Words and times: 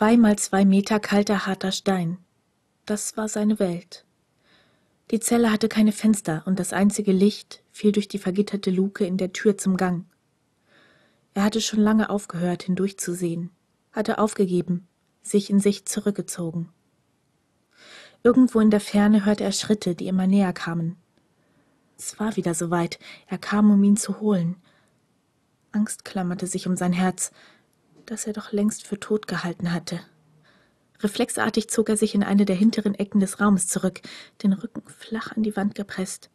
Zwei 0.00 0.16
mal 0.16 0.38
zwei 0.38 0.64
Meter 0.64 0.98
kalter, 0.98 1.44
harter 1.44 1.72
Stein. 1.72 2.16
Das 2.86 3.18
war 3.18 3.28
seine 3.28 3.58
Welt. 3.58 4.06
Die 5.10 5.20
Zelle 5.20 5.52
hatte 5.52 5.68
keine 5.68 5.92
Fenster 5.92 6.42
und 6.46 6.58
das 6.58 6.72
einzige 6.72 7.12
Licht 7.12 7.62
fiel 7.70 7.92
durch 7.92 8.08
die 8.08 8.16
vergitterte 8.16 8.70
Luke 8.70 9.04
in 9.04 9.18
der 9.18 9.34
Tür 9.34 9.58
zum 9.58 9.76
Gang. 9.76 10.06
Er 11.34 11.44
hatte 11.44 11.60
schon 11.60 11.80
lange 11.80 12.08
aufgehört, 12.08 12.62
hindurchzusehen, 12.62 13.50
hatte 13.92 14.16
aufgegeben, 14.16 14.88
sich 15.20 15.50
in 15.50 15.60
sich 15.60 15.84
zurückgezogen. 15.84 16.70
Irgendwo 18.22 18.60
in 18.60 18.70
der 18.70 18.80
Ferne 18.80 19.26
hörte 19.26 19.44
er 19.44 19.52
Schritte, 19.52 19.94
die 19.94 20.08
immer 20.08 20.26
näher 20.26 20.54
kamen. 20.54 20.96
Es 21.98 22.18
war 22.18 22.36
wieder 22.36 22.54
soweit, 22.54 22.98
er 23.26 23.36
kam, 23.36 23.70
um 23.70 23.84
ihn 23.84 23.98
zu 23.98 24.18
holen. 24.20 24.56
Angst 25.72 26.06
klammerte 26.06 26.46
sich 26.46 26.66
um 26.66 26.74
sein 26.74 26.94
Herz, 26.94 27.32
das 28.06 28.26
er 28.26 28.32
doch 28.32 28.52
längst 28.52 28.86
für 28.86 28.98
tot 28.98 29.26
gehalten 29.26 29.72
hatte. 29.72 30.00
Reflexartig 31.00 31.68
zog 31.68 31.88
er 31.88 31.96
sich 31.96 32.14
in 32.14 32.22
eine 32.22 32.44
der 32.44 32.56
hinteren 32.56 32.94
Ecken 32.94 33.20
des 33.20 33.40
Raumes 33.40 33.66
zurück, 33.68 34.00
den 34.42 34.52
Rücken 34.52 34.82
flach 34.86 35.34
an 35.36 35.42
die 35.42 35.56
Wand 35.56 35.74
gepresst. 35.74 36.30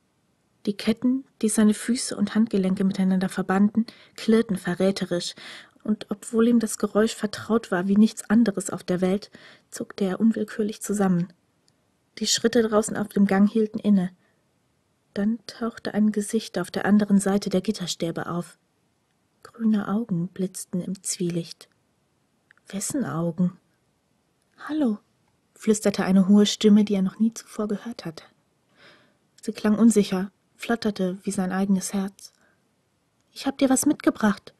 Die 0.65 0.75
Ketten, 0.75 1.23
die 1.41 1.49
seine 1.49 1.75
Füße 1.75 2.15
und 2.15 2.33
Handgelenke 2.33 2.83
miteinander 2.83 3.29
verbanden, 3.29 3.85
klirrten 4.15 4.57
verräterisch, 4.57 5.35
und 5.83 6.07
obwohl 6.09 6.47
ihm 6.47 6.59
das 6.59 6.79
Geräusch 6.79 7.13
vertraut 7.13 7.69
war 7.69 7.87
wie 7.87 7.95
nichts 7.95 8.27
anderes 8.27 8.71
auf 8.71 8.83
der 8.83 9.01
Welt, 9.01 9.29
zuckte 9.69 10.05
er 10.05 10.19
unwillkürlich 10.19 10.81
zusammen. 10.81 11.31
Die 12.17 12.25
Schritte 12.25 12.63
draußen 12.63 12.97
auf 12.97 13.09
dem 13.09 13.27
Gang 13.27 13.47
hielten 13.47 13.77
inne. 13.77 14.09
Dann 15.13 15.37
tauchte 15.45 15.93
ein 15.93 16.11
Gesicht 16.11 16.57
auf 16.57 16.71
der 16.71 16.85
anderen 16.85 17.19
Seite 17.19 17.51
der 17.51 17.61
Gitterstäbe 17.61 18.27
auf. 18.27 18.57
Grüne 19.55 19.87
Augen 19.87 20.27
blitzten 20.27 20.81
im 20.81 21.01
Zwielicht. 21.01 21.69
Wessen 22.67 23.05
Augen? 23.05 23.57
Hallo, 24.67 24.99
flüsterte 25.53 26.03
eine 26.03 26.27
hohe 26.27 26.45
Stimme, 26.45 26.83
die 26.83 26.93
er 26.93 27.01
noch 27.01 27.19
nie 27.19 27.33
zuvor 27.33 27.69
gehört 27.69 28.03
hatte. 28.03 28.25
Sie 29.41 29.53
klang 29.53 29.77
unsicher, 29.79 30.29
flatterte 30.57 31.19
wie 31.23 31.31
sein 31.31 31.53
eigenes 31.53 31.93
Herz. 31.93 32.33
Ich 33.31 33.47
hab 33.47 33.57
dir 33.57 33.69
was 33.69 33.85
mitgebracht. 33.85 34.53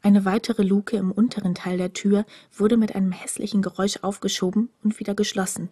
Eine 0.00 0.24
weitere 0.24 0.62
Luke 0.62 0.96
im 0.96 1.12
unteren 1.12 1.54
Teil 1.54 1.76
der 1.76 1.92
Tür 1.92 2.24
wurde 2.54 2.78
mit 2.78 2.94
einem 2.94 3.12
hässlichen 3.12 3.60
Geräusch 3.60 3.98
aufgeschoben 4.00 4.70
und 4.82 4.98
wieder 4.98 5.14
geschlossen. 5.14 5.68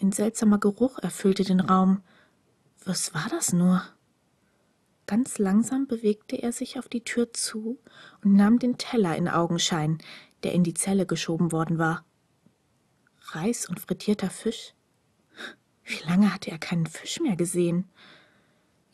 Ein 0.00 0.12
seltsamer 0.12 0.58
Geruch 0.58 1.00
erfüllte 1.00 1.42
den 1.42 1.58
Raum. 1.58 2.00
Was 2.84 3.12
war 3.12 3.26
das 3.28 3.52
nur? 3.52 3.82
Ganz 5.12 5.36
langsam 5.36 5.86
bewegte 5.86 6.42
er 6.42 6.52
sich 6.52 6.78
auf 6.78 6.88
die 6.88 7.04
Tür 7.04 7.34
zu 7.34 7.78
und 8.24 8.32
nahm 8.32 8.58
den 8.58 8.78
Teller 8.78 9.14
in 9.14 9.28
Augenschein, 9.28 9.98
der 10.42 10.54
in 10.54 10.64
die 10.64 10.72
Zelle 10.72 11.04
geschoben 11.04 11.52
worden 11.52 11.76
war. 11.76 12.06
Reis 13.20 13.68
und 13.68 13.78
frittierter 13.78 14.30
Fisch? 14.30 14.72
Wie 15.84 16.02
lange 16.08 16.32
hatte 16.32 16.50
er 16.50 16.56
keinen 16.56 16.86
Fisch 16.86 17.20
mehr 17.20 17.36
gesehen? 17.36 17.90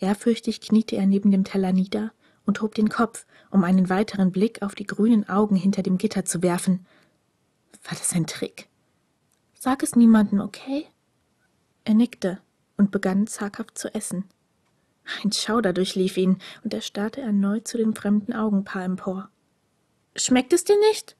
Ehrfürchtig 0.00 0.60
kniete 0.60 0.97
er 0.97 1.06
neben 1.06 1.30
dem 1.30 1.44
Teller 1.44 1.72
nieder 1.72 2.12
und 2.44 2.62
hob 2.62 2.75
den 2.75 2.88
Kopf, 2.88 3.25
um 3.53 3.62
einen 3.62 3.88
weiteren 3.88 4.32
Blick 4.32 4.60
auf 4.62 4.75
die 4.75 4.88
grünen 4.88 5.28
Augen 5.28 5.55
hinter 5.55 5.84
dem 5.84 5.98
Gitter 5.98 6.25
zu 6.25 6.42
werfen. 6.42 6.84
War 7.84 7.97
das 7.97 8.12
ein 8.12 8.27
Trick? 8.27 8.69
Sag 9.55 9.84
es 9.84 9.94
niemandem, 9.94 10.41
okay? 10.41 10.88
Er 11.84 11.94
nickte 11.94 12.41
und 12.77 12.91
begann 12.91 13.28
zaghaft 13.28 13.78
zu 13.78 13.94
essen. 13.94 14.25
Ein 15.22 15.32
Schauder 15.32 15.72
durchlief 15.72 16.16
ihn, 16.16 16.38
und 16.62 16.74
er 16.74 16.80
starrte 16.80 17.20
erneut 17.20 17.66
zu 17.66 17.78
dem 17.78 17.94
fremden 17.94 18.32
Augenpaar 18.32 18.84
empor. 18.84 19.30
Schmeckt 20.16 20.52
es 20.52 20.64
dir 20.64 20.78
nicht? 20.90 21.16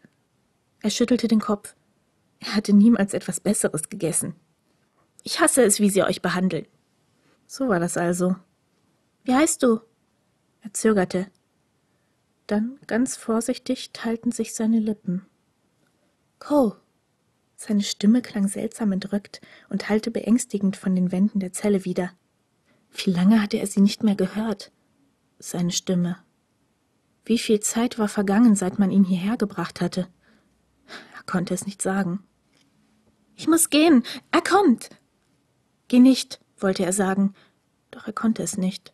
Er 0.81 0.91
schüttelte 0.91 1.29
den 1.29 1.41
Kopf. 1.41 1.75
Er 2.41 2.55
hatte 2.55 2.73
niemals 2.73 3.15
etwas 3.15 3.41
Besseres 3.41 3.89
gegessen. 3.89 4.35
Ich 5.25 5.41
hasse 5.41 5.63
es, 5.63 5.81
wie 5.81 5.91
sie 5.91 6.03
euch 6.03 6.23
behandeln. 6.23 6.67
So 7.47 7.69
war 7.69 7.81
das 7.81 7.97
also. 7.97 8.37
Wie 9.25 9.35
heißt 9.35 9.63
du? 9.63 9.81
Er 10.61 10.73
zögerte. 10.73 11.29
Dann, 12.47 12.79
ganz 12.87 13.17
vorsichtig, 13.17 13.93
teilten 13.93 14.33
sich 14.33 14.55
seine 14.55 14.79
Lippen. 14.79 15.27
Cole. 16.39 16.77
Seine 17.57 17.83
Stimme 17.83 18.23
klang 18.23 18.47
seltsam 18.47 18.93
entrückt 18.93 19.41
und 19.69 19.89
hallte 19.89 20.11
beängstigend 20.11 20.77
von 20.77 20.95
den 20.95 21.11
Wänden 21.11 21.41
der 21.41 21.53
Zelle 21.53 21.85
wieder. 21.85 22.13
Wie 22.93 23.11
lange 23.11 23.41
hatte 23.43 23.59
er 23.59 23.67
sie 23.67 23.81
nicht 23.81 24.03
mehr 24.03 24.17
gehört? 24.17 24.73
Seine 25.39 25.71
Stimme. 25.71 26.17
Wie 27.25 27.39
viel 27.39 27.61
Zeit 27.61 27.99
war 27.99 28.09
vergangen, 28.09 28.57
seit 28.57 28.79
man 28.79 28.91
ihn 28.91 29.05
hierher 29.05 29.37
gebracht 29.37 29.81
hatte? 29.81 30.09
Er 31.15 31.23
konnte 31.25 31.55
es 31.55 31.67
nicht 31.67 31.83
sagen. 31.83 32.25
Ich 33.37 33.47
muss 33.47 33.71
gehen. 33.71 34.03
Er 34.33 34.43
kommt. 34.43 34.91
Geh 35.89 36.01
nicht, 36.01 36.41
wollte 36.57 36.85
er 36.85 36.93
sagen, 36.93 37.35
doch 37.91 38.07
er 38.07 38.13
konnte 38.13 38.43
es 38.43 38.59
nicht. 38.59 38.93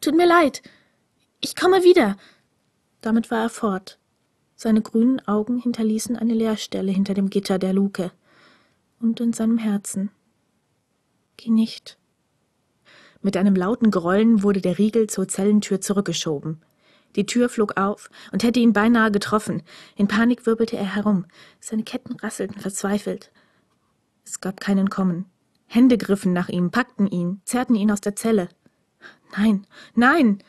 Tut 0.00 0.16
mir 0.16 0.26
leid. 0.26 0.62
Ich 1.40 1.54
komme 1.54 1.82
wieder. 1.82 2.16
Damit 3.00 3.30
war 3.30 3.42
er 3.42 3.50
fort. 3.50 3.98
Seine 4.54 4.80
grünen 4.80 5.20
Augen 5.28 5.58
hinterließen 5.58 6.16
eine 6.16 6.34
Leerstelle 6.34 6.90
hinter 6.90 7.14
dem 7.14 7.28
Gitter 7.28 7.58
der 7.58 7.72
Luke 7.72 8.10
und 9.00 9.20
in 9.20 9.32
seinem 9.32 9.58
Herzen. 9.58 10.10
Geh 11.36 11.50
nicht. 11.50 11.98
Mit 13.22 13.36
einem 13.36 13.56
lauten 13.56 13.90
Grollen 13.90 14.42
wurde 14.42 14.60
der 14.60 14.78
Riegel 14.78 15.08
zur 15.08 15.28
Zellentür 15.28 15.80
zurückgeschoben. 15.80 16.62
Die 17.16 17.26
Tür 17.26 17.48
flog 17.48 17.78
auf 17.78 18.10
und 18.32 18.42
hätte 18.42 18.60
ihn 18.60 18.72
beinahe 18.72 19.10
getroffen. 19.10 19.62
In 19.96 20.06
Panik 20.06 20.46
wirbelte 20.46 20.76
er 20.76 20.94
herum. 20.94 21.24
Seine 21.60 21.82
Ketten 21.82 22.14
rasselten 22.16 22.60
verzweifelt. 22.60 23.32
Es 24.24 24.40
gab 24.40 24.60
keinen 24.60 24.90
Kommen. 24.90 25.24
Hände 25.66 25.98
griffen 25.98 26.32
nach 26.32 26.48
ihm, 26.48 26.70
packten 26.70 27.06
ihn, 27.06 27.40
zerrten 27.44 27.74
ihn 27.74 27.90
aus 27.90 28.00
der 28.00 28.16
Zelle. 28.16 28.48
Nein, 29.36 29.66
nein! 29.94 30.42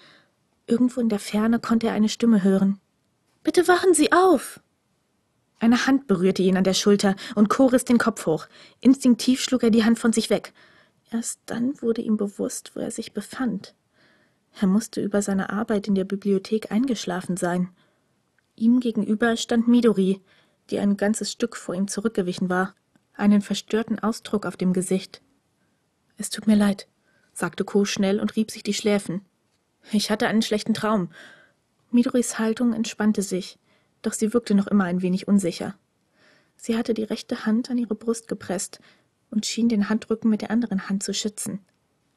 Irgendwo 0.68 1.00
in 1.00 1.10
der 1.10 1.20
Ferne 1.20 1.60
konnte 1.60 1.88
er 1.88 1.94
eine 1.94 2.10
Stimme 2.10 2.44
hören. 2.44 2.80
Bitte 3.44 3.68
wachen 3.68 3.94
Sie 3.94 4.12
auf! 4.12 4.60
Eine 5.60 5.88
Hand 5.88 6.06
berührte 6.06 6.44
ihn 6.44 6.58
an 6.58 6.64
der 6.64 6.74
Schulter 6.74 7.16
und 7.36 7.50
Co 7.50 7.68
riss 7.68 7.86
den 7.86 7.98
Kopf 7.98 8.26
hoch. 8.26 8.48
Instinktiv 8.80 9.42
schlug 9.42 9.64
er 9.64 9.72
die 9.72 9.86
Hand 9.86 9.98
von 9.98 10.14
sich 10.14 10.30
weg. 10.30 10.54
Erst 11.12 11.40
dann 11.46 11.82
wurde 11.82 12.02
ihm 12.02 12.18
bewusst, 12.18 12.76
wo 12.76 12.82
er 12.82 12.92
sich 12.92 13.14
befand. 13.14 13.76
Er 14.60 14.68
musste 14.68 15.02
über 15.02 15.22
seine 15.22 15.50
Arbeit 15.52 15.88
in 15.88 15.96
der 15.96 16.04
Bibliothek 16.04 16.72
eingeschlafen 16.72 17.38
sein. 17.38 17.70
Ihm 18.56 18.80
gegenüber 18.80 19.38
stand 19.38 19.68
Midori, 19.68 20.22
die 20.70 20.80
ein 20.80 20.98
ganzes 20.98 21.32
Stück 21.32 21.56
vor 21.56 21.76
ihm 21.76 21.88
zurückgewichen 21.88 22.50
war, 22.50 22.76
einen 23.14 23.42
verstörten 23.42 24.00
Ausdruck 24.00 24.46
auf 24.46 24.58
dem 24.58 24.74
Gesicht. 24.74 25.22
Es 26.18 26.30
tut 26.30 26.48
mir 26.48 26.56
leid, 26.56 26.88
sagte 27.34 27.64
Co 27.64 27.86
schnell 27.86 28.20
und 28.20 28.36
rieb 28.36 28.52
sich 28.52 28.64
die 28.64 28.74
Schläfen. 28.74 29.22
Ich 29.92 30.12
hatte 30.12 30.28
einen 30.28 30.42
schlechten 30.42 30.74
Traum. 30.74 31.10
Midoris 31.92 32.38
Haltung 32.38 32.74
entspannte 32.74 33.22
sich, 33.22 33.60
doch 34.02 34.14
sie 34.14 34.34
wirkte 34.34 34.56
noch 34.56 34.68
immer 34.68 34.84
ein 34.84 35.02
wenig 35.02 35.28
unsicher. 35.28 35.76
Sie 36.58 36.76
hatte 36.76 36.94
die 36.94 37.04
rechte 37.04 37.46
Hand 37.46 37.70
an 37.70 37.78
ihre 37.78 37.96
Brust 37.96 38.28
gepresst 38.28 38.80
und 39.38 39.46
schien 39.46 39.70
den 39.70 39.88
Handrücken 39.88 40.30
mit 40.30 40.42
der 40.42 40.52
anderen 40.52 40.90
Hand 40.90 41.04
zu 41.04 41.14
schützen. 41.14 41.60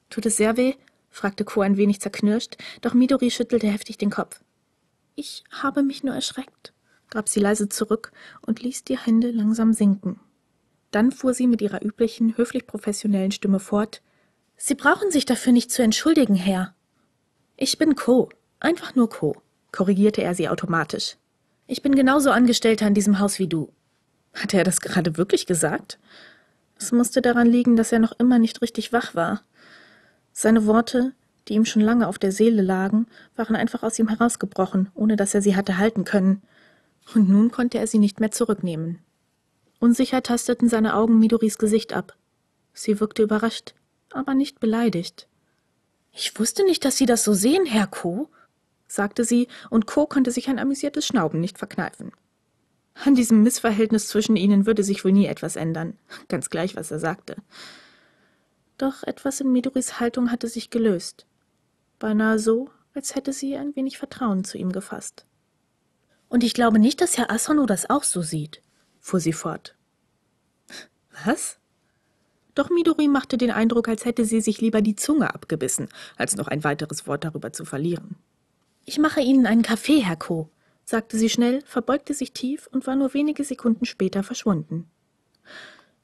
Tut 0.08 0.26
es 0.26 0.36
sehr 0.36 0.56
weh? 0.56 0.74
fragte 1.10 1.44
Co 1.44 1.60
ein 1.60 1.76
wenig 1.76 2.00
zerknirscht, 2.00 2.56
doch 2.80 2.94
Midori 2.94 3.30
schüttelte 3.30 3.68
heftig 3.68 3.98
den 3.98 4.10
Kopf. 4.10 4.40
Ich 5.16 5.44
habe 5.50 5.82
mich 5.82 6.02
nur 6.02 6.14
erschreckt, 6.14 6.72
gab 7.10 7.28
sie 7.28 7.40
leise 7.40 7.68
zurück 7.68 8.12
und 8.40 8.62
ließ 8.62 8.84
die 8.84 8.98
Hände 8.98 9.30
langsam 9.30 9.72
sinken. 9.72 10.18
Dann 10.90 11.12
fuhr 11.12 11.34
sie 11.34 11.46
mit 11.46 11.60
ihrer 11.60 11.84
üblichen, 11.84 12.36
höflich 12.36 12.66
professionellen 12.66 13.32
Stimme 13.32 13.60
fort 13.60 14.02
Sie 14.62 14.74
brauchen 14.74 15.10
sich 15.10 15.24
dafür 15.24 15.54
nicht 15.54 15.70
zu 15.70 15.82
entschuldigen, 15.82 16.34
Herr. 16.34 16.74
Ich 17.56 17.78
bin 17.78 17.94
Co. 17.94 18.28
Einfach 18.60 18.94
nur 18.94 19.08
Co. 19.08 19.40
korrigierte 19.72 20.22
er 20.22 20.34
sie 20.34 20.50
automatisch. 20.50 21.16
Ich 21.66 21.80
bin 21.80 21.94
genauso 21.94 22.30
Angestellter 22.30 22.86
in 22.86 22.92
diesem 22.92 23.20
Haus 23.20 23.38
wie 23.38 23.48
du. 23.48 23.72
Hatte 24.34 24.58
er 24.58 24.64
das 24.64 24.82
gerade 24.82 25.16
wirklich 25.16 25.46
gesagt? 25.46 25.98
Es 26.80 26.90
musste 26.90 27.22
daran 27.22 27.46
liegen, 27.46 27.76
dass 27.76 27.92
er 27.92 27.98
noch 28.00 28.18
immer 28.18 28.38
nicht 28.38 28.62
richtig 28.62 28.92
wach 28.92 29.14
war. 29.14 29.42
Seine 30.32 30.66
Worte, 30.66 31.12
die 31.46 31.54
ihm 31.54 31.64
schon 31.64 31.82
lange 31.82 32.08
auf 32.08 32.18
der 32.18 32.32
Seele 32.32 32.62
lagen, 32.62 33.06
waren 33.36 33.54
einfach 33.54 33.82
aus 33.82 33.98
ihm 33.98 34.08
herausgebrochen, 34.08 34.88
ohne 34.94 35.16
dass 35.16 35.34
er 35.34 35.42
sie 35.42 35.54
hatte 35.54 35.78
halten 35.78 36.04
können. 36.04 36.42
Und 37.14 37.28
nun 37.28 37.50
konnte 37.50 37.78
er 37.78 37.86
sie 37.86 37.98
nicht 37.98 38.18
mehr 38.18 38.30
zurücknehmen. 38.30 38.98
Unsicher 39.78 40.22
tasteten 40.22 40.68
seine 40.68 40.94
Augen 40.94 41.18
Midoris 41.18 41.58
Gesicht 41.58 41.92
ab. 41.92 42.16
Sie 42.72 42.98
wirkte 42.98 43.22
überrascht 43.22 43.74
aber 44.12 44.34
nicht 44.34 44.60
beleidigt. 44.60 45.28
Ich 46.12 46.38
wusste 46.38 46.64
nicht, 46.64 46.84
dass 46.84 46.96
Sie 46.96 47.06
das 47.06 47.24
so 47.24 47.34
sehen, 47.34 47.66
Herr 47.66 47.86
Co., 47.86 48.28
sagte 48.86 49.24
sie, 49.24 49.46
und 49.70 49.86
Co. 49.86 50.06
konnte 50.06 50.32
sich 50.32 50.48
ein 50.48 50.58
amüsiertes 50.58 51.06
Schnauben 51.06 51.40
nicht 51.40 51.58
verkneifen. 51.58 52.12
An 53.04 53.14
diesem 53.14 53.42
Missverhältnis 53.42 54.08
zwischen 54.08 54.36
ihnen 54.36 54.66
würde 54.66 54.84
sich 54.84 55.04
wohl 55.04 55.12
nie 55.12 55.26
etwas 55.26 55.56
ändern, 55.56 55.98
ganz 56.28 56.50
gleich, 56.50 56.76
was 56.76 56.90
er 56.90 56.98
sagte. 56.98 57.36
Doch 58.76 59.02
etwas 59.02 59.40
in 59.40 59.52
Midoris 59.52 60.00
Haltung 60.00 60.30
hatte 60.30 60.48
sich 60.48 60.70
gelöst. 60.70 61.26
Beinahe 61.98 62.38
so, 62.38 62.70
als 62.94 63.14
hätte 63.14 63.32
sie 63.32 63.56
ein 63.56 63.74
wenig 63.76 63.98
Vertrauen 63.98 64.44
zu 64.44 64.58
ihm 64.58 64.72
gefasst. 64.72 65.26
Und 66.28 66.44
ich 66.44 66.54
glaube 66.54 66.78
nicht, 66.78 67.00
dass 67.00 67.16
Herr 67.16 67.30
Asano 67.30 67.66
das 67.66 67.88
auch 67.88 68.04
so 68.04 68.22
sieht, 68.22 68.62
fuhr 69.00 69.20
sie 69.20 69.32
fort. 69.32 69.76
Was? 71.24 71.58
Doch 72.54 72.70
Midori 72.70 73.08
machte 73.08 73.38
den 73.38 73.50
Eindruck, 73.50 73.88
als 73.88 74.04
hätte 74.04 74.24
sie 74.24 74.40
sich 74.40 74.60
lieber 74.60 74.82
die 74.82 74.96
Zunge 74.96 75.34
abgebissen, 75.34 75.88
als 76.16 76.36
noch 76.36 76.48
ein 76.48 76.64
weiteres 76.64 77.06
Wort 77.06 77.24
darüber 77.24 77.52
zu 77.52 77.64
verlieren. 77.64 78.16
Ich 78.84 78.98
mache 78.98 79.20
Ihnen 79.20 79.46
einen 79.46 79.62
Kaffee, 79.62 80.00
Herr 80.00 80.16
Ko, 80.16 80.50
sagte 80.90 81.16
sie 81.16 81.30
schnell, 81.30 81.62
verbeugte 81.64 82.12
sich 82.14 82.32
tief 82.32 82.68
und 82.72 82.86
war 82.86 82.96
nur 82.96 83.14
wenige 83.14 83.44
Sekunden 83.44 83.86
später 83.86 84.22
verschwunden. 84.22 84.90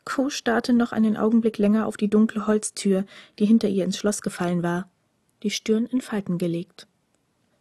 Co 0.05 0.31
starrte 0.31 0.73
noch 0.73 0.93
einen 0.93 1.17
Augenblick 1.17 1.59
länger 1.59 1.87
auf 1.87 1.97
die 1.97 2.09
dunkle 2.09 2.47
Holztür, 2.47 3.05
die 3.38 3.47
hinter 3.47 3.69
ihr 3.69 3.85
ins 3.85 3.99
Schloss 3.99 4.23
gefallen 4.23 4.62
war, 4.62 4.88
die 5.43 5.50
Stirn 5.50 5.87
in 5.87 6.00
Falten 6.00 6.38
gelegt. 6.38 6.87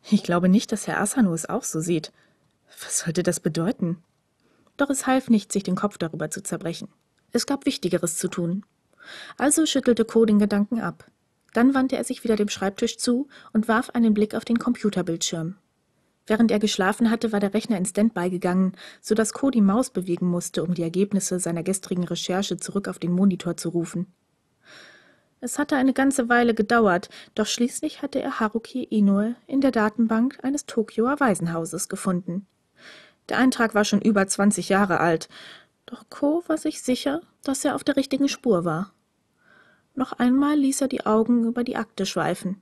Ich 0.10 0.22
glaube 0.22 0.50
nicht, 0.50 0.72
dass 0.72 0.86
Herr 0.86 1.02
Asano 1.02 1.34
es 1.34 1.50
auch 1.50 1.64
so 1.64 1.80
sieht. 1.80 2.14
Was 2.84 3.00
sollte 3.00 3.24
das 3.24 3.40
bedeuten? 3.40 3.98
Doch 4.78 4.92
es 4.92 5.08
half 5.08 5.30
nicht, 5.30 5.52
sich 5.52 5.64
den 5.64 5.76
Kopf 5.76 5.98
darüber 5.98 6.30
zu 6.30 6.44
zerbrechen. 6.44 6.90
Es 7.32 7.48
gab 7.48 7.66
Wichtigeres 7.66 8.18
zu 8.18 8.28
tun. 8.28 8.66
Also 9.38 9.66
schüttelte 9.66 10.06
Co 10.06 10.26
den 10.26 10.38
Gedanken 10.38 10.80
ab. 10.80 11.10
Dann 11.54 11.74
wandte 11.74 11.96
er 11.96 12.04
sich 12.04 12.24
wieder 12.24 12.36
dem 12.36 12.50
Schreibtisch 12.50 12.98
zu 12.98 13.28
und 13.52 13.68
warf 13.68 13.90
einen 13.92 14.14
Blick 14.14 14.36
auf 14.36 14.46
den 14.46 14.60
Computerbildschirm. 14.60 15.56
Während 16.28 16.50
er 16.50 16.60
geschlafen 16.60 17.12
hatte, 17.12 17.32
war 17.32 17.40
der 17.40 17.54
Rechner 17.54 17.78
in 17.78 17.86
Standby 17.86 18.30
gegangen, 18.30 18.74
so 19.00 19.14
dass 19.14 19.34
Co 19.34 19.52
die 19.52 19.62
Maus 19.62 19.92
bewegen 19.92 20.28
musste, 20.28 20.64
um 20.64 20.74
die 20.74 20.82
Ergebnisse 20.82 21.40
seiner 21.40 21.62
gestrigen 21.62 22.04
Recherche 22.04 22.58
zurück 22.58 22.88
auf 22.88 22.98
den 22.98 23.12
Monitor 23.12 23.58
zu 23.58 23.70
rufen. 23.70 24.08
Es 25.40 25.60
hatte 25.60 25.76
eine 25.76 25.94
ganze 25.94 26.28
Weile 26.28 26.56
gedauert, 26.56 27.10
doch 27.36 27.46
schließlich 27.46 28.02
hatte 28.02 28.20
er 28.20 28.40
Haruki 28.40 28.84
Inoue 28.84 29.36
in 29.46 29.62
der 29.62 29.70
Datenbank 29.70 30.40
eines 30.42 30.66
Tokioer 30.66 31.20
Waisenhauses 31.20 31.90
gefunden. 31.90 32.48
Der 33.30 33.38
Eintrag 33.38 33.76
war 33.76 33.86
schon 33.86 34.02
über 34.02 34.26
20 34.26 34.70
Jahre 34.70 35.00
alt, 35.00 35.30
doch 35.86 36.10
Ko 36.10 36.44
war 36.48 36.58
sich 36.58 36.82
sicher, 36.82 37.22
dass 37.44 37.64
er 37.64 37.76
auf 37.76 37.84
der 37.84 37.96
richtigen 37.96 38.28
Spur 38.28 38.66
war. 38.66 38.92
Noch 39.94 40.14
einmal 40.14 40.58
ließ 40.58 40.82
er 40.82 40.88
die 40.88 41.06
Augen 41.06 41.46
über 41.46 41.64
die 41.64 41.76
Akte 41.76 42.08
schweifen. 42.08 42.60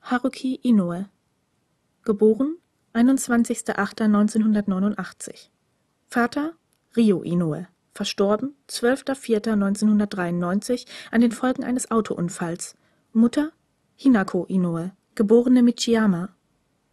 Haruki 0.00 0.54
Inoue. 0.62 1.08
Geboren 2.04 2.56
21.08.1989. 2.94 5.48
Vater 6.08 6.54
Rio 6.96 7.22
Inoue. 7.22 7.66
Verstorben 7.94 8.56
12.04.1993 8.68 10.86
an 11.10 11.20
den 11.20 11.32
Folgen 11.32 11.62
eines 11.64 11.90
Autounfalls. 11.90 12.76
Mutter 13.12 13.50
Hinako 13.96 14.46
Inoue, 14.46 14.92
geborene 15.14 15.62
Michiyama. 15.62 16.30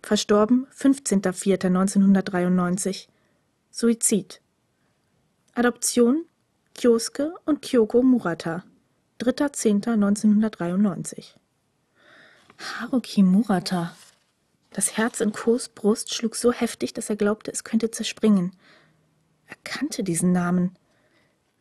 Verstorben 0.02 0.68
15.04.1993. 0.76 3.08
Suizid. 3.72 4.42
Adoption 5.56 6.26
Kyosuke 6.76 7.34
und 7.46 7.62
Kyoko 7.62 8.04
Murata. 8.04 8.66
3.10.1993. 9.20 11.36
Haruki 12.58 13.24
Murata. 13.24 13.96
Das 14.72 14.98
Herz 14.98 15.20
in 15.20 15.32
Kos 15.32 15.70
Brust 15.70 16.14
schlug 16.14 16.36
so 16.36 16.52
heftig, 16.52 16.94
dass 16.94 17.10
er 17.10 17.16
glaubte, 17.16 17.52
es 17.52 17.64
könnte 17.64 17.92
zerspringen. 17.92 18.52
Er 19.48 19.56
kannte 19.64 20.04
diesen 20.04 20.32
Namen. 20.32 20.78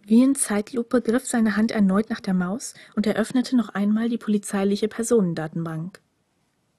Wie 0.03 0.23
in 0.23 0.35
Zeitlupe 0.35 1.03
griff 1.03 1.27
seine 1.27 1.57
Hand 1.57 1.71
erneut 1.71 2.11
nach 2.11 2.21
der 2.21 2.35
Maus 2.35 2.75
und 2.97 3.07
eröffnete 3.07 3.57
noch 3.57 3.71
einmal 3.71 4.09
die 4.09 4.19
polizeiliche 4.19 4.89
Personendatenbank. 4.89 6.01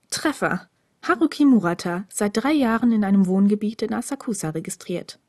Treffer. 0.10 0.68
Haruki 1.02 1.46
Murata, 1.46 2.06
seit 2.10 2.36
drei 2.36 2.52
Jahren 2.52 2.92
in 2.92 3.04
einem 3.04 3.26
Wohngebiet 3.26 3.82
in 3.82 3.94
Asakusa 3.94 4.50
registriert. 4.50 5.20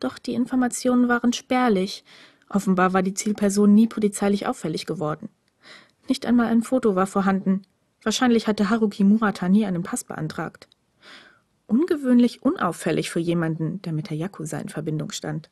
Doch 0.00 0.18
die 0.18 0.34
Informationen 0.34 1.08
waren 1.08 1.32
spärlich. 1.32 2.04
Offenbar 2.48 2.92
war 2.92 3.02
die 3.02 3.14
Zielperson 3.14 3.74
nie 3.74 3.86
polizeilich 3.86 4.46
auffällig 4.46 4.86
geworden. 4.86 5.28
Nicht 6.08 6.24
einmal 6.24 6.46
ein 6.46 6.62
Foto 6.62 6.94
war 6.94 7.06
vorhanden. 7.06 7.62
Wahrscheinlich 8.02 8.46
hatte 8.46 8.70
Haruki 8.70 9.04
Murata 9.04 9.48
nie 9.48 9.66
einen 9.66 9.82
Pass 9.82 10.04
beantragt. 10.04 10.68
Ungewöhnlich 11.66 12.42
unauffällig 12.42 13.10
für 13.10 13.20
jemanden, 13.20 13.82
der 13.82 13.92
mit 13.92 14.10
der 14.10 14.16
Yakuza 14.16 14.58
in 14.58 14.68
Verbindung 14.68 15.12
stand. 15.12 15.50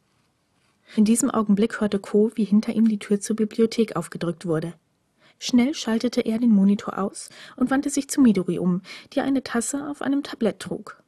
In 0.94 1.04
diesem 1.04 1.30
Augenblick 1.30 1.80
hörte 1.80 1.98
Ko, 1.98 2.30
wie 2.36 2.44
hinter 2.44 2.72
ihm 2.72 2.88
die 2.88 2.98
Tür 2.98 3.20
zur 3.20 3.36
Bibliothek 3.36 3.96
aufgedrückt 3.96 4.46
wurde. 4.46 4.74
Schnell 5.38 5.74
schaltete 5.74 6.22
er 6.22 6.38
den 6.38 6.50
Monitor 6.50 6.98
aus 6.98 7.28
und 7.56 7.70
wandte 7.70 7.90
sich 7.90 8.08
zu 8.08 8.20
Midori 8.20 8.58
um, 8.58 8.82
die 9.12 9.20
eine 9.20 9.42
Tasse 9.42 9.88
auf 9.88 10.00
einem 10.00 10.22
Tablett 10.22 10.60
trug. 10.60 11.02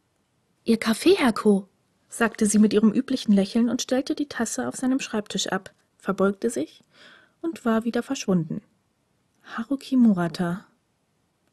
Ihr 0.65 0.77
Kaffee, 0.77 1.15
Herr 1.17 1.33
Ko, 1.33 1.69
sagte 2.11 2.45
sie 2.45 2.59
mit 2.59 2.75
ihrem 2.75 2.93
üblichen 2.93 3.33
Lächeln 3.33 3.71
und 3.71 3.81
stellte 3.81 4.15
die 4.15 4.29
Tasse 4.29 4.69
auf 4.69 4.77
seinem 4.77 5.01
Schreibtisch 5.01 5.47
ab, 5.47 5.73
verbeugte 5.97 6.51
sich 6.51 6.85
und 7.41 7.65
war 7.65 7.85
wieder 7.85 8.03
verschwunden. 8.03 8.61
Haruki 9.57 9.97
Murata, 9.97 10.67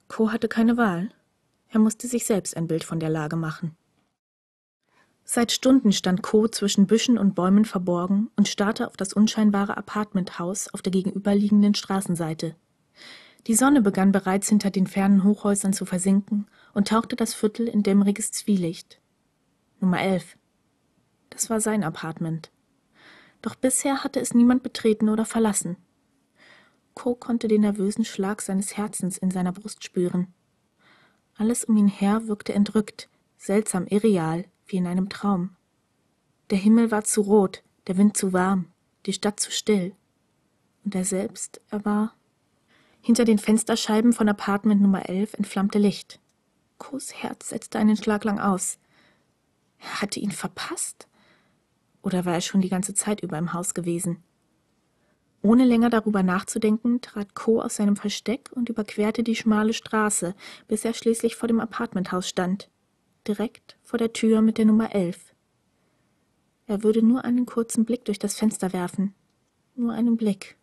Co 0.08 0.32
hatte 0.32 0.48
keine 0.48 0.78
Wahl. 0.78 1.10
Er 1.70 1.80
musste 1.80 2.08
sich 2.08 2.26
selbst 2.26 2.56
ein 2.56 2.68
Bild 2.68 2.84
von 2.84 3.00
der 3.00 3.10
Lage 3.10 3.36
machen. 3.36 3.76
Seit 5.24 5.52
Stunden 5.52 5.92
stand 5.92 6.22
Co 6.22 6.48
zwischen 6.48 6.86
Büschen 6.86 7.18
und 7.18 7.34
Bäumen 7.34 7.66
verborgen 7.66 8.30
und 8.36 8.48
starrte 8.48 8.88
auf 8.88 8.96
das 8.96 9.12
unscheinbare 9.12 9.76
Apartmenthaus 9.76 10.68
auf 10.74 10.84
der 10.84 10.92
gegenüberliegenden 10.92 11.74
Straßenseite. 11.74 12.56
Die 13.48 13.56
Sonne 13.56 13.82
begann 13.82 14.12
bereits 14.12 14.50
hinter 14.50 14.70
den 14.70 14.86
fernen 14.86 15.24
Hochhäusern 15.24 15.74
zu 15.74 15.86
versinken 15.86 16.48
und 16.74 16.88
tauchte 16.90 17.16
das 17.16 17.34
Viertel 17.34 17.68
in 17.68 17.82
dämmeriges 17.82 18.32
Zwielicht. 18.32 19.00
Nummer 19.80 20.02
11. 20.02 20.38
Das 21.32 21.50
war 21.50 21.60
sein 21.60 21.84
Apartment. 21.84 22.52
Doch 23.42 23.56
bisher 23.56 24.04
hatte 24.04 24.20
es 24.20 24.34
niemand 24.34 24.64
betreten 24.64 25.10
oder 25.10 25.26
verlassen. 25.26 25.78
Co 26.96 27.14
konnte 27.14 27.48
den 27.48 27.62
nervösen 27.62 28.06
Schlag 28.06 28.42
seines 28.42 28.78
Herzens 28.78 29.18
in 29.18 29.30
seiner 29.30 29.52
Brust 29.52 29.84
spüren. 29.84 30.34
Alles 31.38 31.66
um 31.66 31.78
ihn 31.78 31.90
her 31.90 32.28
wirkte 32.28 32.54
entrückt, 32.54 33.10
seltsam 33.38 33.86
irreal, 33.86 34.46
wie 34.66 34.78
in 34.78 34.88
einem 34.88 35.10
Traum. 35.10 35.56
Der 36.50 36.58
Himmel 36.58 36.92
war 36.92 37.04
zu 37.04 37.22
rot, 37.22 37.64
der 37.88 37.98
Wind 37.98 38.18
zu 38.18 38.34
warm, 38.34 38.68
die 39.06 39.14
Stadt 39.14 39.40
zu 39.40 39.52
still. 39.52 39.94
Und 40.84 40.96
er 40.96 41.06
selbst, 41.06 41.62
er 41.70 41.84
war. 41.84 42.16
Hinter 43.02 43.26
den 43.26 43.40
Fensterscheiben 43.40 44.14
von 44.14 44.30
Apartment 44.30 44.82
Nummer 44.82 45.08
11 45.10 45.36
entflammte 45.36 45.78
Licht. 45.78 46.20
Kos 46.78 47.14
Herz 47.14 47.50
setzte 47.50 47.78
einen 47.78 47.98
Schlag 47.98 48.24
lang 48.24 48.40
aus. 48.40 48.80
Er 49.80 50.02
hatte 50.02 50.20
ihn 50.20 50.32
verpasst? 50.32 51.08
Oder 52.02 52.26
war 52.26 52.34
er 52.34 52.42
schon 52.42 52.62
die 52.62 52.70
ganze 52.70 52.94
Zeit 52.94 53.22
über 53.22 53.38
im 53.38 53.54
Haus 53.54 53.74
gewesen? 53.74 54.24
Ohne 55.46 55.64
länger 55.64 55.92
darüber 55.92 56.24
nachzudenken, 56.24 57.02
trat 57.02 57.36
Co 57.36 57.62
aus 57.62 57.76
seinem 57.76 57.98
Versteck 57.98 58.50
und 58.54 58.68
überquerte 58.68 59.22
die 59.22 59.36
schmale 59.36 59.74
Straße, 59.74 60.34
bis 60.68 60.84
er 60.84 60.96
schließlich 60.96 61.36
vor 61.36 61.48
dem 61.48 61.60
Apartmenthaus 61.60 62.28
stand, 62.28 62.72
direkt 63.28 63.78
vor 63.84 64.00
der 64.00 64.12
Tür 64.12 64.42
mit 64.42 64.58
der 64.58 64.66
Nummer 64.66 64.96
11. 64.96 65.36
Er 66.66 66.82
würde 66.82 67.04
nur 67.04 67.26
einen 67.26 67.46
kurzen 67.46 67.86
Blick 67.86 68.06
durch 68.06 68.18
das 68.18 68.36
Fenster 68.36 68.74
werfen, 68.74 69.14
nur 69.76 69.94
einen 69.94 70.18
Blick. 70.18 70.58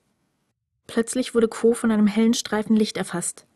Plötzlich 0.88 1.32
wurde 1.32 1.46
Co 1.46 1.74
von 1.74 1.92
einem 1.92 2.08
hellen 2.08 2.34
Streifen 2.34 2.74
Licht 2.74 2.96
erfasst. 2.96 3.46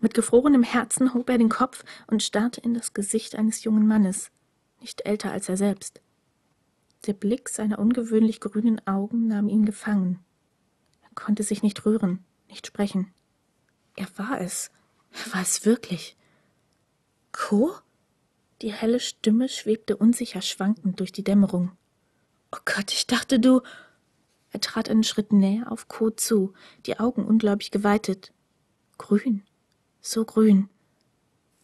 Mit 0.00 0.14
gefrorenem 0.14 0.64
Herzen 0.64 1.14
hob 1.14 1.30
er 1.30 1.38
den 1.38 1.48
Kopf 1.48 1.84
und 2.08 2.24
starrte 2.24 2.60
in 2.60 2.74
das 2.74 2.92
Gesicht 2.92 3.36
eines 3.36 3.62
jungen 3.62 3.86
Mannes, 3.86 4.32
nicht 4.80 5.06
älter 5.06 5.30
als 5.30 5.48
er 5.48 5.56
selbst. 5.56 6.00
Der 7.06 7.12
Blick 7.12 7.50
seiner 7.50 7.78
ungewöhnlich 7.78 8.40
grünen 8.40 8.84
Augen 8.84 9.28
nahm 9.28 9.48
ihn 9.48 9.64
gefangen 9.64 10.18
konnte 11.14 11.42
sich 11.42 11.62
nicht 11.62 11.84
rühren, 11.84 12.24
nicht 12.48 12.66
sprechen. 12.66 13.12
Er 13.96 14.06
war 14.16 14.40
es. 14.40 14.70
Er 15.12 15.34
war 15.34 15.42
es 15.42 15.64
wirklich. 15.64 16.16
Co? 17.32 17.74
Die 18.60 18.72
helle 18.72 19.00
Stimme 19.00 19.48
schwebte 19.48 19.96
unsicher 19.96 20.42
schwankend 20.42 21.00
durch 21.00 21.12
die 21.12 21.24
Dämmerung. 21.24 21.72
Oh 22.52 22.60
Gott, 22.64 22.92
ich 22.92 23.06
dachte 23.06 23.40
du. 23.40 23.62
Er 24.50 24.60
trat 24.60 24.88
einen 24.88 25.02
Schritt 25.02 25.32
näher 25.32 25.72
auf 25.72 25.88
Co 25.88 26.10
zu, 26.10 26.52
die 26.86 27.00
Augen 27.00 27.24
ungläubig 27.24 27.70
geweitet. 27.70 28.32
Grün. 28.98 29.42
So 30.00 30.24
grün. 30.24 30.68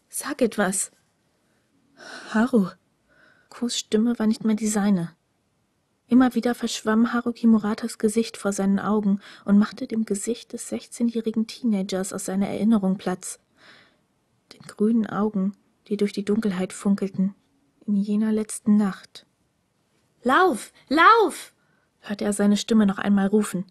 Sag 0.09 0.41
etwas. 0.41 0.91
Haru. 2.33 2.69
Kos 3.49 3.77
Stimme 3.77 4.17
war 4.17 4.27
nicht 4.27 4.43
mehr 4.43 4.55
die 4.55 4.67
seine. 4.67 5.15
Immer 6.09 6.33
wieder 6.33 6.55
verschwamm 6.55 7.13
Haruki 7.13 7.45
Muratas 7.45 7.99
Gesicht 7.99 8.35
vor 8.35 8.51
seinen 8.51 8.79
Augen 8.79 9.21
und 9.45 9.59
machte 9.59 9.85
dem 9.85 10.05
Gesicht 10.05 10.53
des 10.53 10.67
sechzehnjährigen 10.67 11.45
Teenagers 11.45 12.13
aus 12.13 12.25
seiner 12.25 12.47
Erinnerung 12.47 12.97
Platz. 12.97 13.39
Den 14.53 14.61
grünen 14.61 15.05
Augen, 15.05 15.53
die 15.87 15.97
durch 15.97 16.11
die 16.11 16.25
Dunkelheit 16.25 16.73
funkelten, 16.73 17.35
in 17.85 17.95
jener 17.95 18.31
letzten 18.31 18.75
Nacht. 18.75 19.27
Lauf, 20.23 20.73
lauf! 20.87 21.53
hörte 21.99 22.25
er 22.25 22.33
seine 22.33 22.57
Stimme 22.57 22.87
noch 22.87 22.97
einmal 22.97 23.27
rufen, 23.27 23.65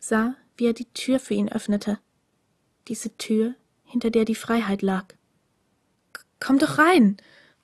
sah, 0.00 0.34
wie 0.56 0.66
er 0.66 0.72
die 0.72 0.92
Tür 0.92 1.20
für 1.20 1.34
ihn 1.34 1.48
öffnete. 1.48 2.00
Diese 2.88 3.16
Tür, 3.16 3.54
hinter 3.84 4.10
der 4.10 4.24
die 4.24 4.34
Freiheit 4.34 4.82
lag. 4.82 5.14
Komm 6.40 6.58
doch 6.58 6.78
rein, 6.78 7.18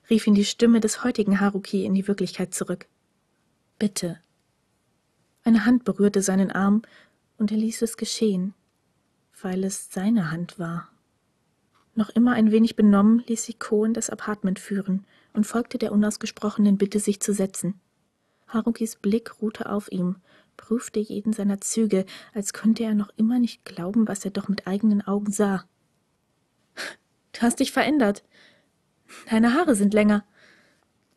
rief 0.09 0.27
ihn 0.27 0.35
die 0.35 0.45
Stimme 0.45 0.79
des 0.79 1.03
heutigen 1.03 1.41
Haruki 1.41 1.83
in 1.83 1.93
die 1.93 2.07
Wirklichkeit 2.07 2.53
zurück. 2.53 2.87
Bitte. 3.79 4.19
Eine 5.43 5.65
Hand 5.65 5.83
berührte 5.83 6.21
seinen 6.21 6.51
Arm, 6.51 6.81
und 7.37 7.51
er 7.51 7.57
ließ 7.57 7.83
es 7.83 7.97
geschehen, 7.97 8.55
weil 9.41 9.63
es 9.63 9.91
seine 9.91 10.31
Hand 10.31 10.57
war. 10.57 10.89
Noch 11.93 12.09
immer 12.09 12.33
ein 12.33 12.51
wenig 12.51 12.75
benommen 12.75 13.23
ließ 13.27 13.53
Ko 13.59 13.85
in 13.85 13.93
das 13.93 14.09
Apartment 14.09 14.59
führen 14.59 15.05
und 15.33 15.45
folgte 15.45 15.77
der 15.77 15.91
unausgesprochenen 15.91 16.77
Bitte, 16.77 16.99
sich 16.99 17.19
zu 17.19 17.33
setzen. 17.33 17.79
Harukis 18.47 18.95
Blick 18.95 19.41
ruhte 19.41 19.69
auf 19.69 19.91
ihm, 19.91 20.15
prüfte 20.57 20.99
jeden 20.99 21.33
seiner 21.33 21.61
Züge, 21.61 22.05
als 22.33 22.53
könnte 22.53 22.83
er 22.83 22.95
noch 22.95 23.09
immer 23.17 23.37
nicht 23.37 23.63
glauben, 23.63 24.07
was 24.07 24.25
er 24.25 24.31
doch 24.31 24.47
mit 24.47 24.65
eigenen 24.65 25.05
Augen 25.05 25.31
sah. 25.31 25.65
Du 27.33 27.41
hast 27.41 27.59
dich 27.59 27.71
verändert. 27.71 28.23
Deine 29.29 29.53
Haare 29.53 29.75
sind 29.75 29.93
länger, 29.93 30.25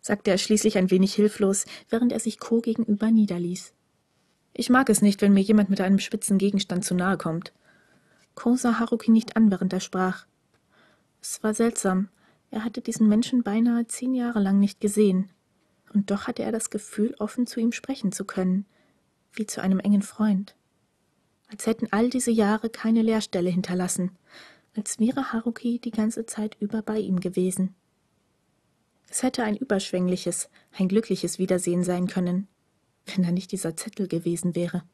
sagte 0.00 0.30
er 0.30 0.38
schließlich 0.38 0.78
ein 0.78 0.90
wenig 0.90 1.14
hilflos, 1.14 1.66
während 1.88 2.12
er 2.12 2.21
sich 2.21 2.38
Ko 2.38 2.61
gegenüber 2.61 3.11
niederließ. 3.11 3.75
Ich 4.52 4.71
mag 4.71 4.88
es 4.90 5.02
nicht, 5.02 5.23
wenn 5.23 5.33
mir 5.33 5.42
jemand 5.42 5.71
mit 5.71 5.80
einem 5.80 5.99
spitzen 5.99 6.38
Gegenstand 6.38 6.85
zu 6.85 6.95
nahe 6.95 7.16
kommt. 7.16 7.52
Ko 8.35 8.57
sah 8.57 8.78
Haruki 8.78 9.11
nicht 9.11 9.37
an, 9.37 9.50
während 9.50 9.73
er 9.73 9.80
sprach. 9.80 10.26
Es 11.21 11.42
war 11.42 11.54
seltsam. 11.54 12.09
Er 12.50 12.64
hatte 12.64 12.80
diesen 12.80 13.09
Menschen 13.09 13.42
beinahe 13.42 13.87
zehn 13.87 14.14
Jahre 14.14 14.40
lang 14.40 14.59
nicht 14.59 14.80
gesehen. 14.80 15.30
Und 15.92 16.11
doch 16.11 16.26
hatte 16.26 16.42
er 16.42 16.52
das 16.52 16.71
Gefühl, 16.71 17.14
offen 17.19 17.47
zu 17.47 17.61
ihm 17.61 17.73
sprechen 17.73 18.12
zu 18.12 18.25
können, 18.25 18.66
wie 19.33 19.47
zu 19.47 19.61
einem 19.61 19.80
engen 19.80 20.02
Freund. 20.02 20.57
Als 21.49 21.66
hätten 21.66 21.88
all 21.90 22.11
diese 22.11 22.30
Jahre 22.30 22.71
keine 22.71 23.02
Leerstelle 23.02 23.50
hinterlassen, 23.50 24.12
als 24.76 25.00
wäre 25.00 25.33
Haruki 25.33 25.80
die 25.80 25.90
ganze 25.90 26.26
Zeit 26.26 26.57
über 26.61 26.83
bei 26.83 26.99
ihm 26.99 27.21
gewesen. 27.21 27.75
Es 29.11 29.25
hätte 29.25 29.43
ein 29.43 29.57
überschwängliches, 29.57 30.49
ein 30.79 30.87
glückliches 30.87 31.40
Wiedersehen 31.40 31.83
sein 31.83 32.07
können, 32.07 32.47
wenn 33.07 33.25
da 33.25 33.33
nicht 33.33 33.50
dieser 33.50 33.76
Zettel 33.76 34.07
gewesen 34.07 34.55
wäre. 34.55 34.85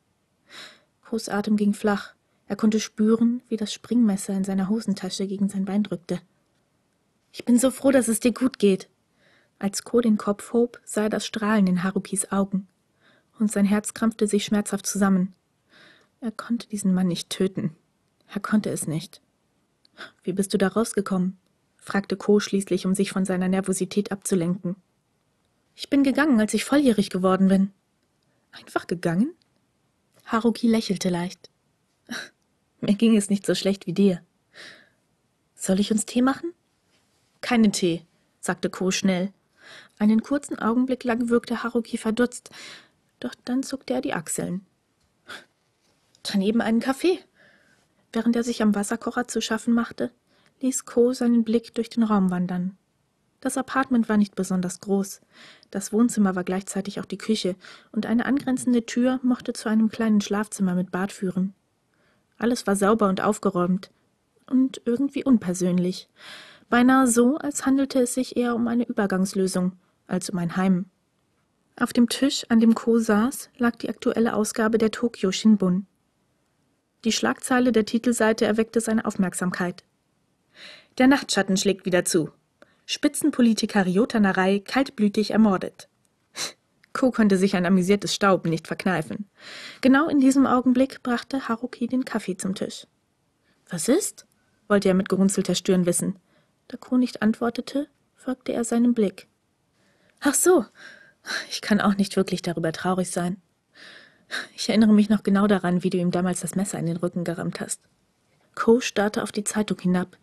Kos 1.03 1.29
Atem 1.29 1.57
ging 1.57 1.75
flach. 1.75 2.15
Er 2.47 2.57
konnte 2.57 2.81
spüren, 2.81 3.43
wie 3.49 3.59
das 3.59 3.75
Springmesser 3.75 4.33
in 4.33 4.45
seiner 4.45 4.71
Hosentasche 4.71 5.27
gegen 5.27 5.51
sein 5.51 5.67
Bein 5.67 5.83
drückte. 5.83 6.21
Ich 7.31 7.45
bin 7.45 7.59
so 7.59 7.71
froh, 7.71 7.91
dass 7.91 8.09
es 8.09 8.19
dir 8.19 8.33
gut 8.33 8.59
geht. 8.59 8.89
Als 9.59 9.83
Ko 9.85 10.01
den 10.01 10.17
Kopf 10.17 10.53
hob, 10.55 10.81
sah 10.85 11.05
er 11.05 11.11
das 11.11 11.27
Strahlen 11.27 11.67
in 11.67 11.83
Harukis 11.83 12.33
Augen, 12.33 12.67
und 13.39 13.53
sein 13.53 13.67
Herz 13.67 13.93
krampfte 13.93 14.27
sich 14.27 14.47
schmerzhaft 14.47 14.87
zusammen. 14.87 15.35
Er 16.21 16.31
konnte 16.31 16.69
diesen 16.69 16.95
Mann 16.95 17.09
nicht 17.09 17.29
töten. 17.29 17.77
Er 18.33 18.41
konnte 18.41 18.71
es 18.71 18.87
nicht. 18.87 19.21
Wie 20.23 20.33
bist 20.33 20.55
du 20.55 20.59
da 20.59 20.69
rausgekommen? 20.69 21.37
Fragte 21.87 22.17
Ko 22.17 22.41
schließlich, 22.41 22.85
um 22.85 22.95
sich 22.95 23.13
von 23.13 23.25
seiner 23.25 23.49
Nervosität 23.49 24.11
abzulenken. 24.11 24.75
Ich 25.77 25.89
bin 25.89 26.03
gegangen, 26.03 26.41
als 26.41 26.53
ich 26.53 26.65
volljährig 26.65 27.11
geworden 27.11 27.49
bin. 27.49 27.71
Einfach 28.51 28.89
gegangen? 28.89 29.33
Haruki 30.25 30.67
lächelte 30.67 31.11
leicht. 31.11 31.49
Mir 32.81 32.95
ging 32.95 33.17
es 33.17 33.31
nicht 33.31 33.47
so 33.47 33.55
schlecht 33.55 33.87
wie 33.87 33.93
dir. 33.93 34.21
Soll 35.55 35.79
ich 35.79 35.93
uns 35.93 36.07
Tee 36.07 36.23
machen? 36.23 36.53
Keinen 37.41 37.73
Tee, 37.73 38.05
sagte 38.41 38.69
Ko 38.69 38.91
schnell. 38.91 39.33
Einen 39.99 40.23
kurzen 40.23 40.59
Augenblick 40.59 41.05
lang 41.05 41.29
wirkte 41.29 41.63
Haruki 41.63 41.99
verdutzt, 41.99 42.51
doch 43.21 43.35
dann 43.45 43.63
zuckte 43.63 43.95
er 43.95 44.01
die 44.01 44.13
Achseln. 44.13 44.67
Daneben 46.25 46.61
einen 46.61 46.81
Kaffee. 46.81 47.21
Während 48.13 48.35
er 48.35 48.43
sich 48.43 48.63
am 48.63 48.75
Wasserkocher 48.75 49.29
zu 49.29 49.41
schaffen 49.41 49.73
machte, 49.73 50.11
ließ 50.61 50.85
Ko 50.85 51.13
seinen 51.13 51.45
Blick 51.45 51.75
durch 51.75 51.91
den 51.91 52.03
Raum 52.03 52.31
wandern. 52.31 52.77
Das 53.41 53.57
Apartment 53.57 54.09
war 54.09 54.17
nicht 54.17 54.35
besonders 54.35 54.81
groß. 54.81 55.21
Das 55.71 55.93
Wohnzimmer 55.93 56.35
war 56.35 56.45
gleichzeitig 56.45 57.01
auch 57.01 57.05
die 57.05 57.19
Küche, 57.19 57.55
und 57.93 58.07
eine 58.07 58.27
angrenzende 58.27 58.87
Tür 58.87 59.21
mochte 59.23 59.53
zu 59.53 59.69
einem 59.69 59.89
kleinen 59.89 60.21
Schlafzimmer 60.21 60.75
mit 60.75 60.91
Bad 60.91 61.13
führen. 61.13 61.55
Alles 62.39 62.67
war 62.67 62.77
sauber 62.77 63.09
und 63.09 63.21
aufgeräumt 63.21 63.91
und 64.51 64.81
irgendwie 64.85 65.25
unpersönlich. 65.25 66.09
Beinahe 66.69 67.07
so, 67.07 67.37
als 67.37 67.67
handelte 67.67 68.01
es 68.01 68.15
sich 68.15 68.37
eher 68.37 68.55
um 68.55 68.67
eine 68.69 68.87
Übergangslösung 68.87 69.73
als 70.07 70.31
um 70.31 70.39
ein 70.39 70.57
Heim. 70.57 70.87
Auf 71.79 71.93
dem 71.93 72.09
Tisch, 72.09 72.47
an 72.49 72.61
dem 72.61 72.75
Ko 72.75 72.99
saß, 72.99 73.51
lag 73.59 73.77
die 73.77 73.89
aktuelle 73.89 74.35
Ausgabe 74.35 74.79
der 74.79 74.91
Tokyo 74.91 75.31
Shinbun. 75.31 75.87
Die 77.05 77.13
Schlagzeile 77.13 77.71
der 77.71 77.85
Titelseite 77.85 78.47
erweckte 78.47 78.81
seine 78.81 79.05
Aufmerksamkeit. 79.05 79.85
Der 80.99 81.09
Nachtschatten 81.09 81.57
schlägt 81.57 81.85
wieder 81.85 82.05
zu. 82.05 82.31
Spitzenpolitiker 82.87 83.85
Ryota 83.85 84.19
Narei 84.19 84.61
kaltblütig 84.61 85.33
ermordet. 85.33 85.89
Ko 86.93 87.11
konnte 87.11 87.37
sich 87.37 87.55
ein 87.55 87.67
amüsiertes 87.67 88.15
Stauben 88.15 88.49
nicht 88.49 88.67
verkneifen. 88.67 89.29
Genau 89.83 90.09
in 90.09 90.21
diesem 90.21 90.47
Augenblick 90.47 91.03
brachte 91.03 91.49
Haruki 91.49 91.87
den 91.87 92.05
Kaffee 92.05 92.37
zum 92.37 92.55
Tisch. 92.55 92.87
Was 93.69 93.89
ist? 93.89 94.27
wollte 94.69 94.89
er 94.89 94.95
mit 94.95 95.09
gerunzelter 95.09 95.55
Stirn 95.55 95.87
wissen. 95.87 96.19
Da 96.69 96.77
Ko 96.77 96.97
nicht 96.97 97.23
antwortete, 97.23 97.89
folgte 98.15 98.53
er 98.53 98.65
seinem 98.65 98.95
Blick. 98.95 99.29
Ach 100.21 100.35
so, 100.35 100.65
ich 101.51 101.61
kann 101.61 101.81
auch 101.81 101.97
nicht 101.97 102.17
wirklich 102.17 102.43
darüber 102.43 102.73
traurig 102.73 103.11
sein. 103.11 103.37
Ich 104.57 104.69
erinnere 104.69 104.93
mich 104.93 105.09
noch 105.09 105.23
genau 105.23 105.47
daran, 105.47 105.83
wie 105.83 105.91
du 105.91 105.99
ihm 105.99 106.11
damals 106.11 106.41
das 106.41 106.57
Messer 106.57 106.79
in 106.79 106.87
den 106.87 106.97
Rücken 106.97 107.23
gerammt 107.23 107.61
hast. 107.61 107.81
Ko 108.55 108.81
starrte 108.81 109.23
auf 109.23 109.31
die 109.31 109.45
Zeitung 109.45 109.79
hinab. 109.79 110.17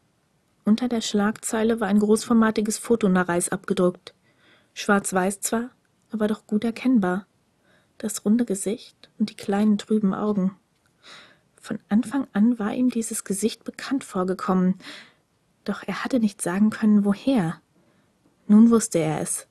Unter 0.65 0.87
der 0.87 1.01
Schlagzeile 1.01 1.79
war 1.79 1.89
ein 1.89 1.99
großformatiges 1.99 2.77
Foto 2.77 3.09
Nareis 3.09 3.49
abgedruckt. 3.49 4.13
Schwarz-weiß 4.73 5.41
zwar, 5.41 5.71
aber 6.11 6.27
doch 6.27 6.47
gut 6.47 6.63
erkennbar. 6.63 7.27
Das 7.97 8.23
runde 8.25 8.45
Gesicht 8.45 9.09
und 9.19 9.29
die 9.29 9.35
kleinen 9.35 9.77
trüben 9.77 10.13
Augen. 10.13 10.55
Von 11.59 11.79
Anfang 11.89 12.27
an 12.33 12.59
war 12.59 12.73
ihm 12.73 12.89
dieses 12.89 13.23
Gesicht 13.23 13.63
bekannt 13.63 14.03
vorgekommen, 14.03 14.75
doch 15.65 15.83
er 15.85 16.03
hatte 16.03 16.19
nicht 16.19 16.41
sagen 16.41 16.69
können, 16.69 17.05
woher. 17.05 17.61
Nun 18.47 18.69
wusste 18.69 18.99
er 18.99 19.21
es. 19.21 19.47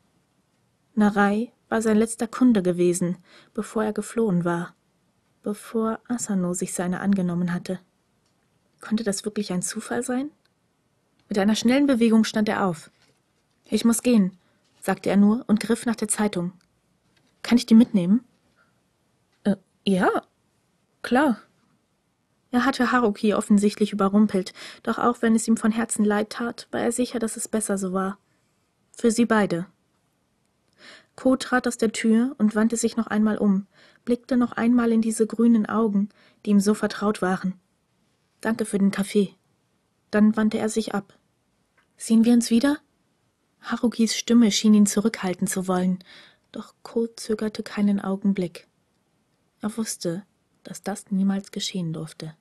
Narei 0.94 1.52
war 1.68 1.80
sein 1.80 1.96
letzter 1.96 2.26
Kunde 2.26 2.62
gewesen, 2.62 3.16
bevor 3.54 3.84
er 3.84 3.94
geflohen 3.94 4.44
war, 4.44 4.74
bevor 5.42 6.00
Asano 6.08 6.52
sich 6.52 6.74
seiner 6.74 7.00
angenommen 7.00 7.54
hatte. 7.54 7.80
Konnte 8.80 9.04
das 9.04 9.24
wirklich 9.24 9.52
ein 9.52 9.62
Zufall 9.62 10.02
sein? 10.02 10.30
Mit 11.32 11.38
einer 11.38 11.56
schnellen 11.56 11.86
Bewegung 11.86 12.24
stand 12.24 12.46
er 12.50 12.66
auf. 12.66 12.90
Ich 13.64 13.86
muss 13.86 14.02
gehen, 14.02 14.36
sagte 14.82 15.08
er 15.08 15.16
nur 15.16 15.44
und 15.46 15.60
griff 15.60 15.86
nach 15.86 15.96
der 15.96 16.08
Zeitung. 16.08 16.52
Kann 17.42 17.56
ich 17.56 17.64
die 17.64 17.74
mitnehmen? 17.74 18.22
Äh, 19.44 19.56
ja, 19.86 20.10
klar. 21.00 21.40
Er 22.50 22.66
hatte 22.66 22.92
Haruki 22.92 23.32
offensichtlich 23.32 23.94
überrumpelt, 23.94 24.52
doch 24.82 24.98
auch 24.98 25.22
wenn 25.22 25.34
es 25.34 25.48
ihm 25.48 25.56
von 25.56 25.72
Herzen 25.72 26.04
leid 26.04 26.28
tat, 26.28 26.68
war 26.70 26.82
er 26.82 26.92
sicher, 26.92 27.18
dass 27.18 27.38
es 27.38 27.48
besser 27.48 27.78
so 27.78 27.94
war. 27.94 28.18
Für 28.94 29.10
sie 29.10 29.24
beide. 29.24 29.64
Ko 31.16 31.36
trat 31.36 31.66
aus 31.66 31.78
der 31.78 31.92
Tür 31.92 32.34
und 32.36 32.54
wandte 32.54 32.76
sich 32.76 32.98
noch 32.98 33.06
einmal 33.06 33.38
um, 33.38 33.66
blickte 34.04 34.36
noch 34.36 34.52
einmal 34.52 34.92
in 34.92 35.00
diese 35.00 35.26
grünen 35.26 35.64
Augen, 35.64 36.10
die 36.44 36.50
ihm 36.50 36.60
so 36.60 36.74
vertraut 36.74 37.22
waren. 37.22 37.54
Danke 38.42 38.66
für 38.66 38.78
den 38.78 38.90
Kaffee. 38.90 39.34
Dann 40.10 40.36
wandte 40.36 40.58
er 40.58 40.68
sich 40.68 40.94
ab. 40.94 41.14
Sehen 41.96 42.24
wir 42.24 42.32
uns 42.32 42.50
wieder? 42.50 42.78
Harukis 43.60 44.16
Stimme 44.16 44.50
schien 44.50 44.74
ihn 44.74 44.86
zurückhalten 44.86 45.46
zu 45.46 45.68
wollen, 45.68 46.02
doch 46.50 46.74
Ko 46.82 47.06
zögerte 47.06 47.62
keinen 47.62 48.00
Augenblick. 48.00 48.66
Er 49.60 49.76
wusste, 49.76 50.24
dass 50.64 50.82
das 50.82 51.10
niemals 51.10 51.52
geschehen 51.52 51.92
durfte. 51.92 52.34